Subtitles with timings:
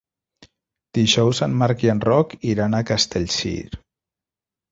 [0.97, 3.79] Dijous en Marc i en Roc iran a Castellcir.